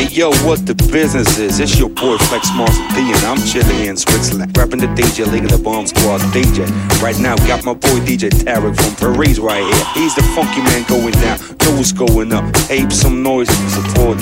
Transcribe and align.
Hey 0.00 0.08
yo, 0.14 0.30
what 0.46 0.64
the 0.64 0.74
business 0.90 1.36
is? 1.36 1.60
It's 1.60 1.78
your 1.78 1.90
boy 1.90 2.16
Flex 2.16 2.48
Monster 2.56 2.88
D, 2.94 3.12
and 3.12 3.22
I'm 3.22 3.36
chilling 3.44 3.84
in 3.84 3.98
Switzerland, 3.98 4.56
rapping 4.56 4.80
the 4.80 4.86
DJ 4.86 5.30
League 5.30 5.44
of 5.44 5.50
the 5.50 5.58
Bomb 5.58 5.86
Squad 5.86 6.22
DJ. 6.32 6.64
Right 7.02 7.18
now, 7.18 7.36
got 7.46 7.66
my 7.66 7.74
boy 7.74 8.00
DJ 8.00 8.30
Tarek 8.30 8.80
from 8.80 8.96
Paris 8.96 9.38
right 9.38 9.62
here. 9.62 9.84
He's 9.92 10.14
the 10.14 10.22
funky 10.34 10.62
man 10.62 10.88
going 10.88 11.12
down. 11.20 11.38
Know 11.38 11.76
what's 11.76 11.92
going 11.92 12.32
up. 12.32 12.46
Ape 12.70 12.90
some 12.90 13.22
noise, 13.22 13.50
support. 13.68 14.16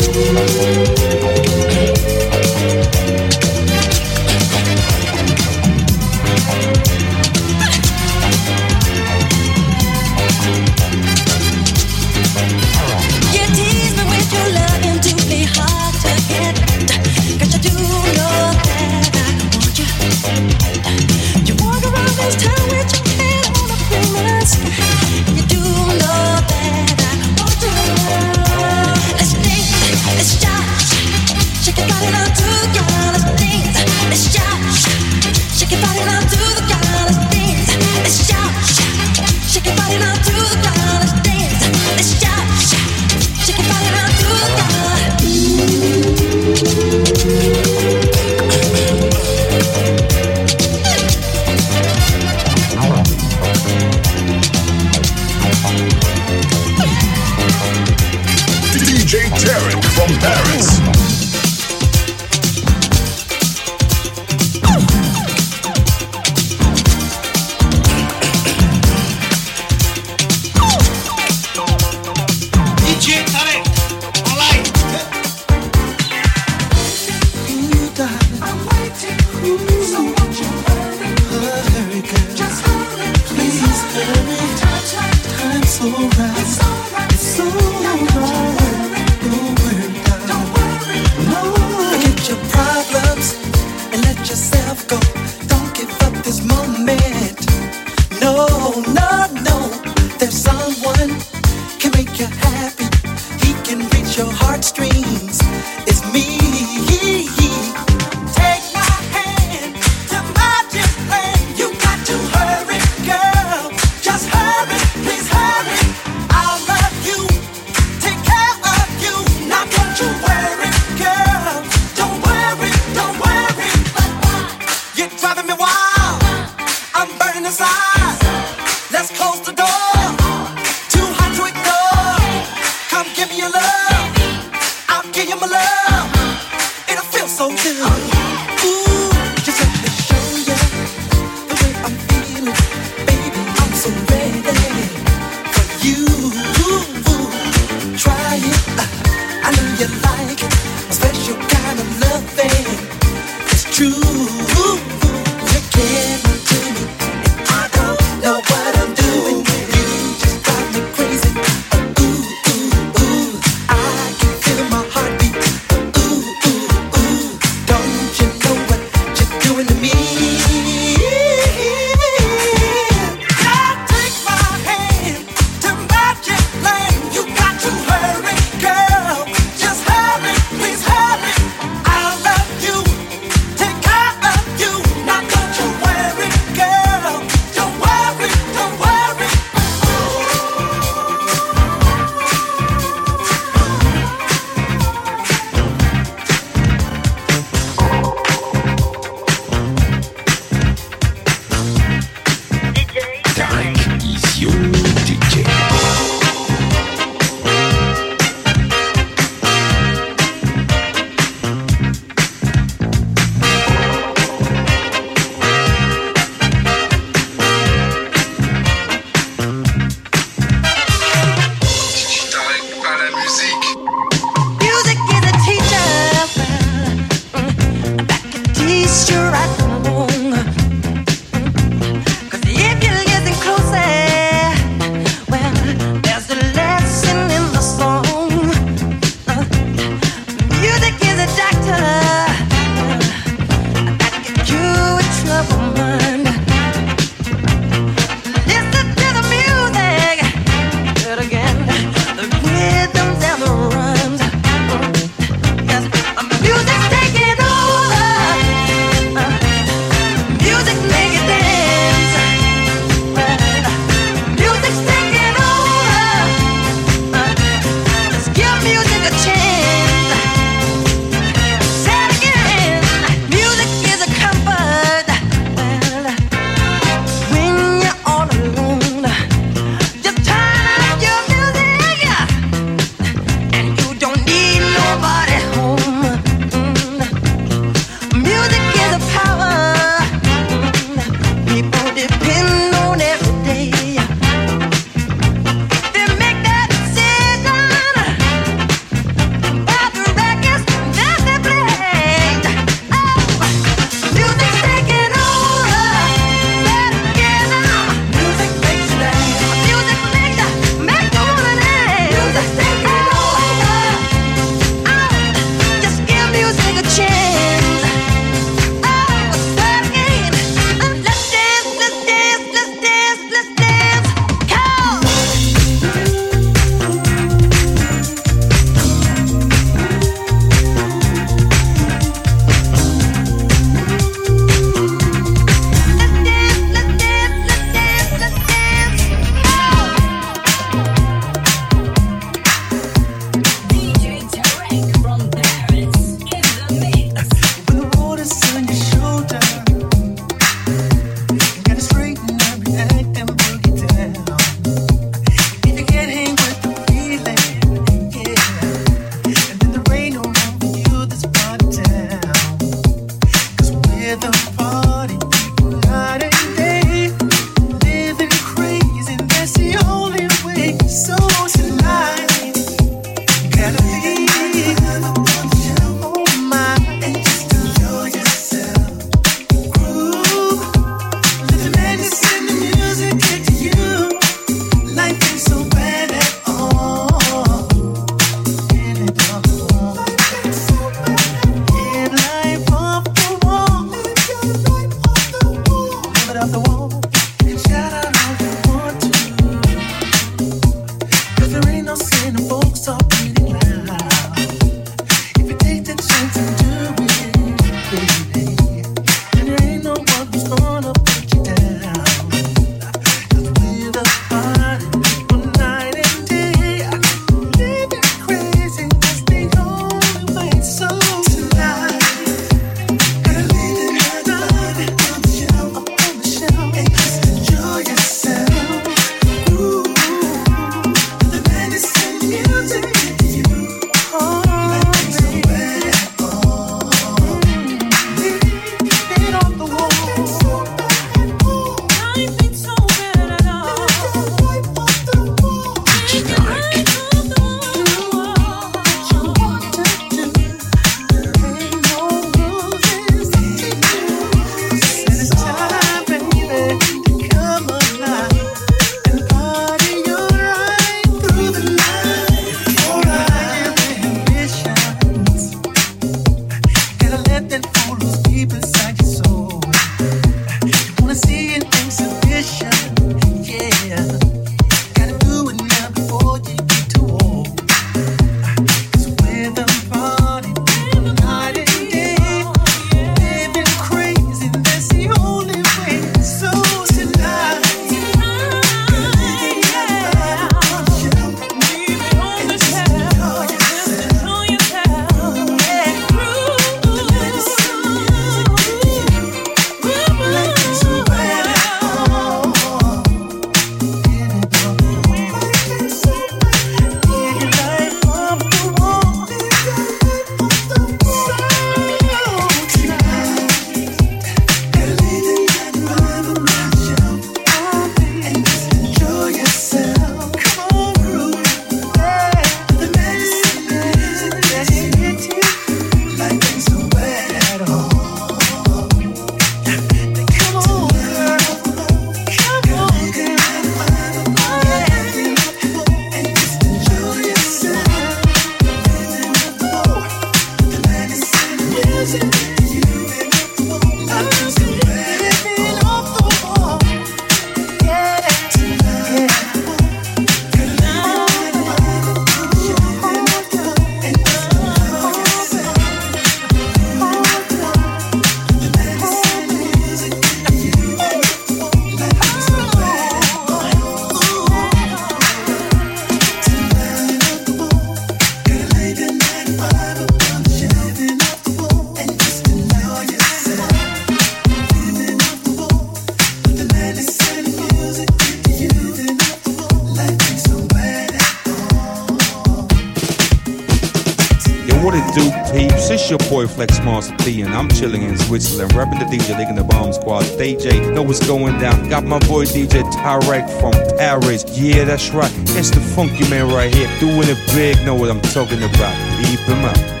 Rapping 588.91 589.09
the 589.09 589.17
DJ, 589.17 589.37
leaking 589.37 589.55
the 589.55 589.63
bomb 589.63 589.93
squad. 589.93 590.23
DJ, 590.23 590.93
know 590.93 591.01
what's 591.01 591.25
going 591.25 591.57
down. 591.59 591.87
Got 591.89 592.03
my 592.03 592.19
boy 592.19 592.45
DJ 592.45 592.83
Tarek 592.91 593.49
from 593.59 593.73
Paris. 593.97 594.43
Yeah, 594.57 594.83
that's 594.85 595.11
right. 595.11 595.31
It's 595.57 595.69
the 595.71 595.79
funky 595.79 596.29
man 596.29 596.51
right 596.53 596.73
here, 596.73 596.89
doing 596.99 597.27
it 597.29 597.37
big. 597.53 597.83
Know 597.85 597.95
what 597.95 598.09
I'm 598.09 598.21
talking 598.21 598.63
about. 598.63 599.21
Leave 599.23 599.39
him 599.39 599.65
up. 599.65 600.00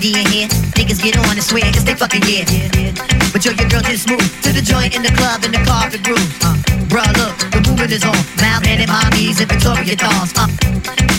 In 0.00 0.24
here. 0.32 0.48
Niggas 0.80 1.02
get 1.04 1.12
on 1.18 1.36
and 1.36 1.44
swear 1.44 1.60
it's 1.66 1.84
they 1.84 1.92
fucking 1.92 2.24
yeah. 2.24 2.48
But 3.36 3.44
yo, 3.44 3.52
your 3.52 3.68
girl 3.68 3.84
just 3.84 4.08
moved 4.08 4.32
to 4.44 4.48
the 4.48 4.64
joint 4.64 4.96
in 4.96 5.02
the 5.02 5.12
club 5.12 5.44
in 5.44 5.52
the 5.52 5.60
carpet 5.68 6.00
room. 6.08 6.24
Uh. 6.40 6.56
Bruh, 6.88 7.04
look, 7.20 7.36
the 7.52 7.60
movement 7.68 7.92
is 7.92 8.02
on. 8.08 8.16
And 8.64 8.80
mommies 8.88 9.44
and 9.44 9.48
Victoria 9.52 9.96
dolls. 9.96 10.32
Uh, 10.32 10.48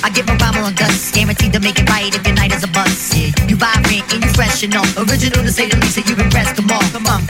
I 0.01 0.09
get 0.09 0.25
my 0.25 0.33
rhyme 0.41 0.65
on 0.65 0.73
guts, 0.73 1.11
guaranteed 1.11 1.53
to 1.53 1.59
make 1.59 1.77
it 1.77 1.87
right 1.89 2.09
if 2.09 2.25
your 2.25 2.33
night 2.33 2.55
is 2.57 2.63
a 2.63 2.67
bust. 2.73 3.13
Yeah, 3.13 3.29
you 3.45 3.55
vibrant 3.55 4.11
and 4.13 4.23
you 4.23 4.29
fresh 4.33 4.63
and 4.63 4.73
all. 4.75 4.89
Original 4.97 5.45
to 5.45 5.51
say 5.53 5.69
the 5.69 5.77
least, 5.77 5.93
so 5.93 6.01
you 6.01 6.17
impressed. 6.17 6.55
Come 6.57 6.71
on, 6.73 6.81
come 6.89 7.05
on. 7.05 7.21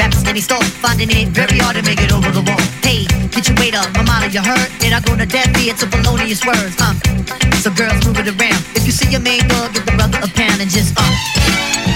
Rappers 0.00 0.24
any 0.24 0.40
store, 0.40 0.64
finding 0.80 1.10
it 1.10 1.28
very 1.28 1.58
hard 1.58 1.76
to 1.76 1.82
make 1.82 2.00
it 2.00 2.10
over 2.10 2.30
the 2.32 2.40
wall. 2.40 2.73
I'm 3.74 4.06
out 4.06 4.22
of 4.22 4.30
your 4.30 4.46
hurt. 4.46 4.70
Then 4.78 4.94
I 4.94 5.02
go 5.02 5.18
to 5.18 5.26
death, 5.26 5.50
it's 5.58 5.82
a 5.82 5.88
felonious 5.90 6.46
words. 6.46 6.78
Uh, 6.78 6.94
so 7.58 7.74
girls 7.74 8.06
move 8.06 8.22
it 8.22 8.30
around. 8.30 8.62
If 8.78 8.86
you 8.86 8.94
see 8.94 9.10
your 9.10 9.18
main 9.20 9.42
dog, 9.50 9.74
give 9.74 9.82
the 9.82 9.98
brother 9.98 10.22
a 10.22 10.30
pound 10.30 10.62
and 10.62 10.70
just 10.70 10.94
uh, 10.94 11.02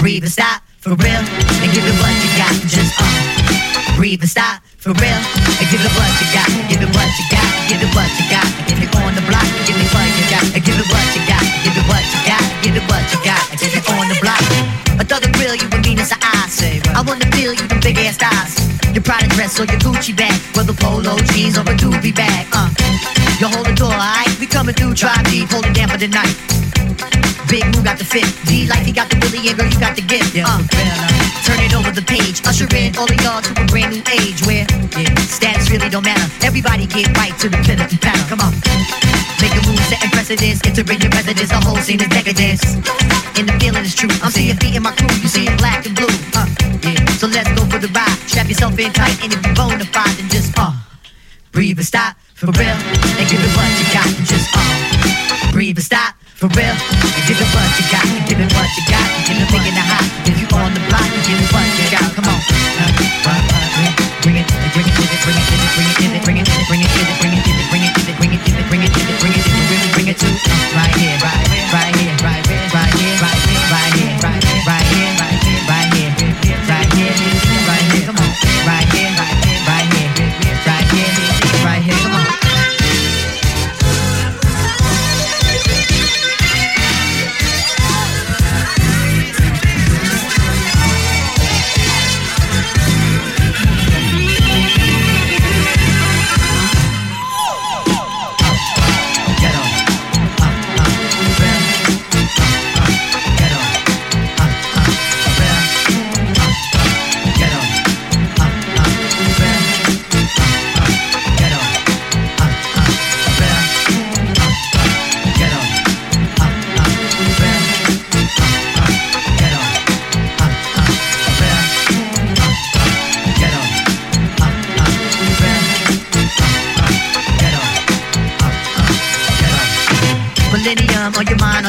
breathe 0.03 0.27
and 0.27 0.31
stop 0.31 0.59
for 0.83 0.91
real 0.99 1.23
and 1.23 1.69
give 1.71 1.87
it 1.87 1.95
what 2.03 2.11
you 2.19 2.31
got. 2.35 2.51
Just 2.67 2.91
uh, 2.99 3.95
breathe 3.95 4.19
and 4.19 4.27
stop 4.27 4.59
for 4.75 4.91
real 4.99 5.21
and 5.55 5.65
give 5.71 5.79
it 5.79 5.93
what 5.95 6.11
you 6.19 6.27
got. 6.35 6.49
Give 6.67 6.83
it 6.83 6.91
what 6.91 7.07
you 7.15 7.25
got. 7.31 7.47
Give 7.71 7.79
it 7.79 7.91
what 7.95 8.11
you 8.19 8.25
got. 8.27 8.47
Give 8.67 8.79
it 8.83 8.91
on 8.99 9.15
the 9.15 9.23
block. 9.23 9.47
Give 9.63 9.79
it 9.79 9.89
what 9.95 10.09
you 10.19 10.25
got. 10.27 10.43
Give 10.51 10.75
it 10.75 10.87
what 10.91 11.07
you 11.15 11.23
got. 11.31 11.43
Give 11.63 11.75
it 11.79 11.85
what 11.87 12.03
you 12.03 12.19
got. 12.27 12.43
Give 12.59 12.75
it 12.75 12.85
what 12.91 13.03
you 13.07 13.19
got. 13.23 13.43
Give 13.55 13.71
it 13.71 13.85
on 13.87 14.05
the 14.11 14.17
block. 14.19 14.43
I 14.99 15.07
thought 15.07 15.23
the 15.23 15.31
grill 15.31 15.55
you 15.55 15.67
would 15.71 15.83
mean 15.87 15.95
it's 15.95 16.11
an 16.11 16.19
eye. 16.19 16.39
I 16.91 17.01
wanna 17.07 17.29
feel 17.31 17.55
you 17.55 17.65
the 17.71 17.79
big 17.79 17.95
ass 18.03 18.17
thighs. 18.17 18.78
Your 18.99 19.05
Prada 19.05 19.29
dress 19.29 19.57
or 19.57 19.63
your 19.63 19.79
Gucci 19.79 20.11
bag, 20.11 20.35
whether 20.57 20.73
polo 20.73 21.15
jeans 21.31 21.57
or 21.57 21.61
a 21.61 21.71
doobie 21.71 22.13
bag. 22.13 22.45
Uh, 22.51 22.67
you 23.39 23.47
hold 23.47 23.65
the 23.65 23.71
door, 23.71 23.95
alright? 23.95 24.27
We 24.41 24.45
coming 24.45 24.75
through, 24.75 24.93
try 24.95 25.15
deep, 25.23 25.47
hold 25.47 25.65
it 25.67 25.73
down 25.73 25.87
for 25.87 25.95
the 25.95 26.09
night. 26.09 26.35
Big 27.47 27.63
Moo 27.71 27.81
got 27.81 27.97
the 27.97 28.03
fit. 28.03 28.27
D 28.43 28.67
like 28.67 28.83
he 28.83 28.91
got 28.91 29.09
the 29.09 29.15
Willie 29.23 29.47
and 29.47 29.57
girl, 29.57 29.71
you 29.71 29.79
got 29.79 29.95
the 29.95 30.01
gift. 30.03 30.35
Uh, 30.35 30.59
turn 31.47 31.63
it 31.63 31.73
over 31.73 31.95
the 31.95 32.03
page. 32.03 32.43
Usher 32.45 32.67
in 32.75 32.91
all 32.97 33.07
of 33.07 33.21
y'all 33.23 33.39
to 33.39 33.51
a 33.55 33.65
brand 33.71 33.95
new 33.95 34.03
age 34.19 34.43
where 34.43 34.67
yeah, 34.99 35.15
status 35.23 35.71
really 35.71 35.87
don't 35.87 36.03
matter. 36.03 36.27
Everybody 36.43 36.85
get 36.85 37.15
right 37.15 37.31
to 37.39 37.47
the 37.47 37.55
pitter 37.63 37.87
and 37.87 38.01
patter. 38.01 38.27
Come 38.27 38.41
on. 38.41 39.08
Make 39.39 39.55
a 39.55 39.63
move, 39.63 39.79
setting 39.87 40.11
precedents, 40.11 40.59
entering 40.67 40.99
your 40.99 41.11
residence. 41.15 41.47
The 41.47 41.63
whole 41.63 41.79
scene 41.79 42.03
is 42.03 42.11
decadence. 42.11 42.59
And 43.39 43.47
the 43.47 43.55
feeling 43.55 43.87
is 43.87 43.95
true. 43.95 44.11
I'm 44.19 44.35
seeing 44.35 44.59
feet 44.59 44.75
in 44.75 44.83
my 44.83 44.91
crew. 44.91 45.07
You 45.23 45.31
see 45.31 45.47
it 45.47 45.55
black 45.55 45.87
and 45.87 45.95
blue. 45.95 46.11
Uh, 46.35 46.43
yeah. 46.83 46.99
So 47.15 47.31
let's 47.31 47.47
go 47.55 47.63
for 47.71 47.79
the 47.79 47.87
ride. 47.95 48.19
Strap 48.27 48.51
yourself 48.51 48.75
in 48.75 48.91
tight, 48.91 49.15
and 49.23 49.31
if 49.31 49.39
you're 49.39 49.55
bona 49.55 49.87
fide, 49.95 50.11
then 50.19 50.27
just 50.27 50.51
uh, 50.59 50.75
breathe 51.55 51.79
and 51.79 51.87
stop 51.87 52.19
for 52.35 52.51
real, 52.59 52.75
and 52.75 53.25
give 53.31 53.39
it 53.39 53.53
what 53.55 53.71
you 53.79 53.87
got. 53.95 54.11
And 54.11 54.27
just 54.27 54.51
uh, 54.51 55.55
breathe 55.55 55.79
and 55.79 55.87
stop 55.87 56.19
for 56.35 56.51
real. 56.51 56.75
And 56.75 57.23
give 57.23 57.39
it 57.39 57.47
what 57.55 57.67
you 57.79 57.85
got. 57.87 58.03
And 58.11 58.27
give 58.27 58.43
it 58.43 58.51
what 58.51 58.67
you 58.75 58.83
got. 58.91 59.07
you 59.07 59.23
give 59.23 59.39
it 59.39 59.47
big 59.55 59.63
and 59.71 59.77
the 59.79 59.85
hot. 59.87 60.03
If 60.27 60.35
you 60.35 60.47
on 60.51 60.75
the 60.75 60.83
block, 60.91 61.07
and 61.07 61.23
give 61.23 61.39
it 61.39 61.47
what 61.47 61.63
you 61.79 61.87
got. 61.95 62.11
Come 62.11 62.27
on, 62.27 62.39
bring 64.19 64.35
it, 64.35 64.51
bring 64.75 64.83
it, 64.83 64.83
bring 64.83 64.83
it, 64.83 64.95
bring 64.99 65.07
it, 65.07 65.19
bring 65.23 65.39
it. 65.39 65.47
Bring 65.47 65.87
it, 65.87 65.95
bring 65.95 66.15
it. 66.15 66.18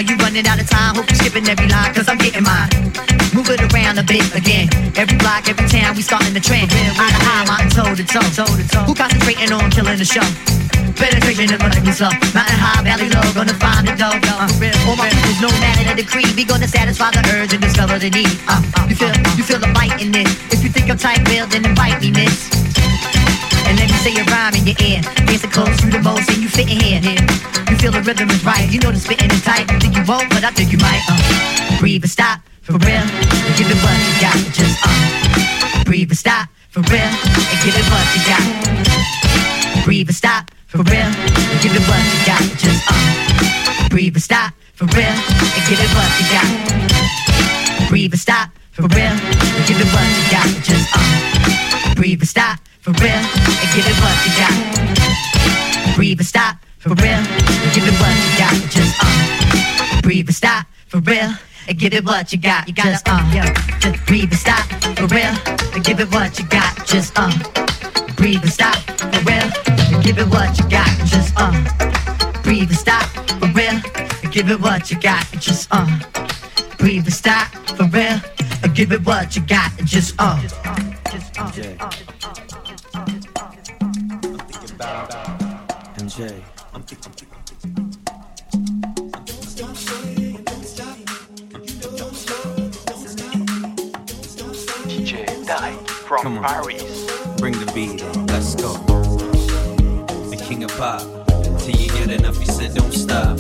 Are 0.00 0.08
you 0.08 0.16
running 0.16 0.48
out 0.48 0.56
of 0.56 0.64
time? 0.64 0.96
Hope 0.96 1.12
you're 1.12 1.20
skipping 1.20 1.44
every 1.44 1.68
line, 1.68 1.92
cause 1.92 2.08
I'm 2.08 2.16
getting 2.16 2.40
mine. 2.40 2.72
Move 3.36 3.52
it 3.52 3.60
around 3.68 4.00
a 4.00 4.02
bit 4.02 4.24
again. 4.32 4.72
Every 4.96 5.20
block, 5.20 5.44
every 5.44 5.68
town, 5.68 5.92
we 5.92 6.00
starting 6.00 6.32
the 6.32 6.40
trend. 6.40 6.72
Eye 6.72 7.12
to 7.12 7.20
eye, 7.20 7.44
mountain 7.44 7.68
toe 7.68 7.92
to 7.92 8.04
toe, 8.08 8.24
toe 8.32 8.48
to 8.48 8.64
toe. 8.64 8.88
Who 8.88 8.96
concentrating 8.96 9.52
on 9.52 9.68
killing 9.68 10.00
the 10.00 10.08
show? 10.08 10.24
Penetration 10.96 11.52
is 11.52 11.60
running 11.60 11.84
slow. 11.92 12.08
Mountain 12.32 12.56
high, 12.56 12.80
valley 12.80 13.12
low, 13.12 13.20
gonna 13.36 13.52
find 13.60 13.84
the 13.84 13.92
dough. 13.92 14.16
Uh, 14.24 14.88
all 14.88 14.96
my 14.96 15.12
know 15.36 15.52
that 15.60 15.76
in 15.84 15.92
a 15.92 15.94
decree. 15.94 16.32
We 16.32 16.48
gonna 16.48 16.68
satisfy 16.68 17.12
the 17.12 17.20
urge 17.36 17.52
and 17.52 17.60
discover 17.60 18.00
the 18.00 18.08
need. 18.08 18.32
Uh, 18.48 18.64
you 18.88 18.96
feel, 18.96 19.12
you 19.36 19.44
feel 19.44 19.60
the 19.60 19.68
bite 19.76 20.00
in 20.00 20.16
this. 20.16 20.32
If 20.48 20.64
you 20.64 20.72
think 20.72 20.88
I'm 20.88 20.96
tight, 20.96 21.20
well, 21.28 21.44
then 21.44 21.68
invite 21.68 22.00
me, 22.00 22.08
miss. 22.08 22.48
And 23.68 23.76
let 23.76 23.84
me 23.84 23.98
say 24.00 24.16
a 24.16 24.24
rhyme 24.32 24.56
in 24.56 24.64
your 24.64 24.80
ear. 24.80 25.04
Dancing 25.28 25.52
close 25.52 25.76
the 25.84 26.00
most, 26.00 26.32
and 26.32 26.40
you 26.40 26.48
fit 26.48 26.72
in 26.72 27.04
here. 27.04 27.49
You 27.70 27.76
feel 27.78 27.92
the 27.92 28.02
rhythm 28.02 28.28
is 28.30 28.44
right. 28.44 28.66
You 28.66 28.80
know 28.80 28.90
the 28.90 28.98
spitting 28.98 29.30
is 29.30 29.44
tight. 29.44 29.70
Think 29.78 29.94
you 29.94 30.02
won't, 30.02 30.28
but 30.30 30.42
I 30.42 30.50
think 30.50 30.72
you 30.72 30.78
might. 30.78 31.06
Uh, 31.06 31.78
breathe 31.78 32.02
and 32.02 32.10
stop 32.10 32.42
for 32.62 32.74
real. 32.82 33.06
And 33.06 33.54
give 33.54 33.70
it 33.70 33.78
what 33.78 33.94
you 33.94 34.14
got. 34.18 34.34
Just 34.50 34.74
uh, 34.82 35.84
breathe 35.86 36.10
and 36.10 36.18
stop 36.18 36.50
for 36.74 36.82
real. 36.90 37.06
And 37.06 37.58
give 37.62 37.78
it 37.78 37.86
what 37.86 38.06
you 38.10 38.22
got. 38.26 38.42
Breathe 39.86 40.10
and 40.10 40.16
stop 40.18 40.50
for 40.66 40.82
real. 40.82 41.14
And 41.14 41.58
give 41.62 41.70
it 41.70 41.86
what 41.86 42.02
you 42.10 42.18
got. 42.26 42.42
Just 42.58 42.82
uh, 42.90 43.88
breathe 43.88 44.18
and 44.18 44.22
stop 44.22 44.50
for 44.74 44.90
real. 44.90 45.14
And 45.54 45.62
give 45.70 45.78
it 45.78 45.90
what 45.94 46.10
you 46.18 46.26
got. 46.26 46.50
Breathe 47.88 48.10
and 48.10 48.20
stop 48.20 48.50
for 48.74 48.90
real. 48.90 49.14
And 49.14 49.62
give 49.70 49.78
it 49.78 49.86
what 49.94 50.10
you 50.10 50.26
got. 50.34 50.50
Just 50.66 50.90
uh, 50.90 51.94
breathe 51.94 52.18
and 52.18 52.28
stop 52.28 52.58
for 52.82 52.90
real. 52.98 53.22
And 53.62 53.68
give 53.70 53.86
it 53.86 53.94
what 54.02 54.16
you 54.26 54.32
got. 54.42 55.94
Breathe 55.94 56.18
and 56.18 56.26
stop 56.26 56.58
for 56.90 57.04
real. 57.04 57.22
Give 57.72 57.86
it 57.86 57.94
what 58.02 58.16
you 58.18 58.32
got. 58.36 58.54
Just 58.68 58.96
uh, 59.00 60.02
breathe 60.02 60.26
and 60.26 60.34
stop 60.34 60.66
for 60.88 60.98
real. 60.98 61.30
And 61.68 61.78
give 61.78 61.94
it 61.94 62.04
what 62.04 62.32
you 62.32 62.38
got. 62.38 62.66
You 62.66 62.74
gotta 62.74 63.00
uh, 63.06 63.30
yeah. 63.32 63.54
Just 63.78 64.04
breathe 64.06 64.30
and 64.30 64.38
stop 64.38 64.66
for 64.98 65.06
real. 65.06 65.34
And 65.72 65.84
give 65.84 66.00
it 66.00 66.12
what 66.12 66.36
you 66.38 66.46
got. 66.48 66.84
Just 66.84 67.12
uh, 67.14 67.30
breathe 68.16 68.42
and 68.42 68.52
stop 68.52 68.74
for 68.74 69.20
real. 69.22 69.46
And 69.92 70.02
give 70.02 70.18
it 70.18 70.26
what 70.30 70.58
you 70.58 70.68
got. 70.68 70.90
Just 71.06 71.32
uh, 71.36 71.52
breathe 72.42 72.68
and 72.68 72.78
stop 72.78 73.06
for 73.38 73.46
real. 73.54 73.78
And 74.22 74.32
give 74.32 74.50
it 74.50 74.60
what 74.60 74.90
you 74.90 74.98
got. 74.98 75.24
Just 75.38 75.68
uh, 75.70 75.86
breathe 76.78 77.04
and 77.04 77.14
stop 77.14 77.46
for 77.78 77.86
real. 77.86 78.18
And 78.64 78.74
give 78.74 78.90
it 78.90 79.06
what 79.06 79.36
you 79.36 79.42
got. 79.42 79.70
Just 79.84 80.16
uh. 80.18 80.40
Just 80.42 81.38
uh. 81.38 81.46
MJ. 81.46 81.78
DJ 84.48 84.66
Die 84.78 86.40
from 86.40 86.49
Come 95.50 96.38
on. 96.38 96.44
Paris. 96.44 97.10
Bring 97.38 97.54
the 97.58 97.66
beat 97.74 98.00
in. 98.00 98.26
Let's 98.26 98.54
go. 98.54 98.72
The 100.30 100.36
king 100.36 100.62
of 100.62 100.70
pop. 100.76 101.00
Till 101.58 101.74
you 101.74 101.88
get 101.88 102.08
enough, 102.08 102.38
you 102.38 102.46
said 102.46 102.72
don't 102.72 102.92
stop. 102.92 103.36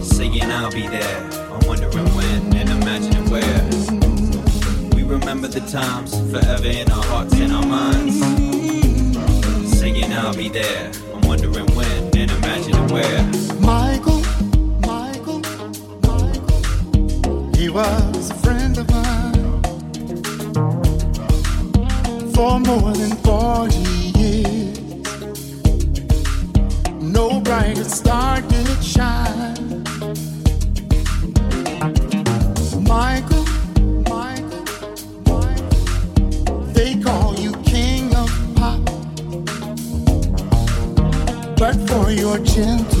Saying 0.00 0.44
I'll 0.44 0.70
be 0.70 0.86
there. 0.86 1.18
I'm 1.50 1.66
wondering 1.66 2.06
when 2.14 2.54
and 2.54 2.70
imagining 2.70 3.28
where. 3.30 3.64
We 4.94 5.02
remember 5.02 5.48
the 5.48 5.62
times 5.68 6.14
forever 6.30 6.68
in 6.68 6.88
our 6.92 7.04
hearts 7.06 7.34
and 7.34 7.52
our 7.52 7.66
minds. 7.66 8.20
Saying 9.76 10.12
I'll 10.12 10.36
be 10.36 10.50
there. 10.50 10.92
I'm 11.12 11.22
wondering 11.22 11.66
when 11.74 12.16
and 12.16 12.30
imagining 12.30 12.86
where. 12.92 13.24
Michael, 13.58 14.22
Michael, 14.86 15.42
Michael. 16.06 17.50
He 17.56 17.68
was 17.68 18.30
a 18.30 18.34
friend 18.34 18.78
of 18.78 18.88
mine 18.88 19.41
for 22.42 22.58
more 22.58 22.92
than 22.92 23.14
40 23.18 23.76
years. 24.18 24.78
No 27.00 27.38
brighter 27.38 27.84
star 27.84 28.40
did 28.40 28.68
it 28.68 28.82
shine. 28.82 29.84
Michael, 32.82 33.46
Michael, 34.10 34.64
Michael, 35.30 36.60
they 36.74 37.00
call 37.00 37.38
you 37.38 37.52
king 37.62 38.12
of 38.16 38.30
pop. 38.56 38.80
But 41.60 41.76
for 41.88 42.10
your 42.10 42.38
gentle 42.40 42.91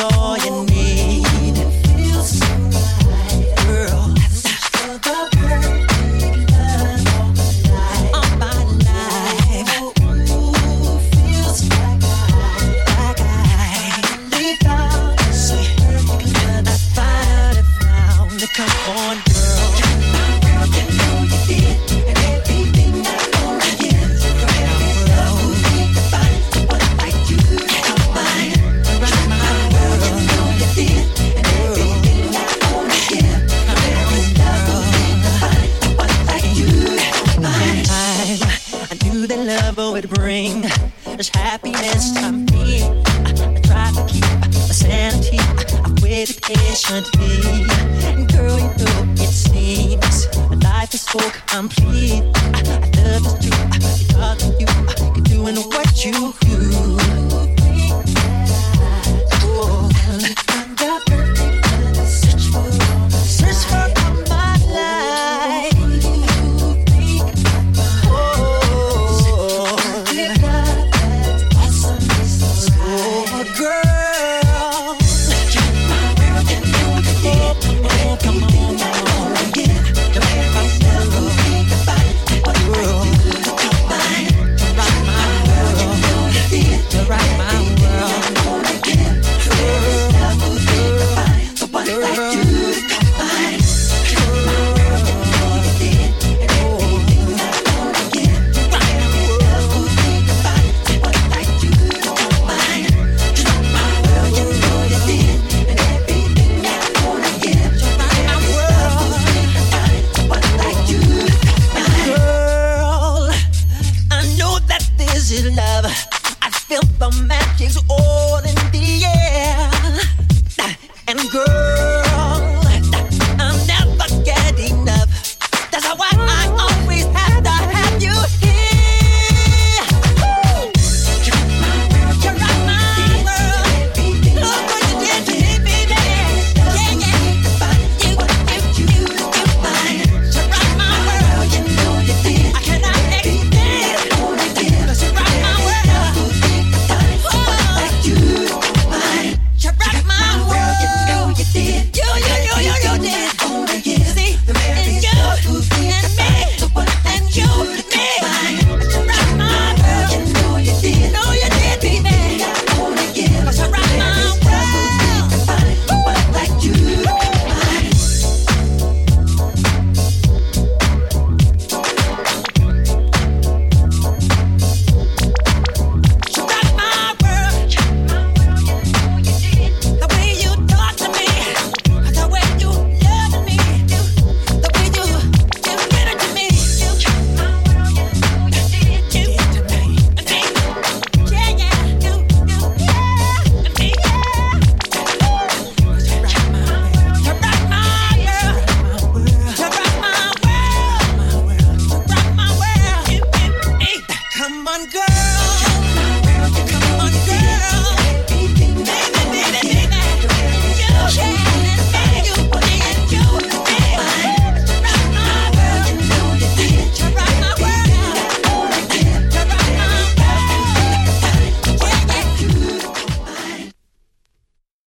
all 0.00 0.34
in 0.46 0.63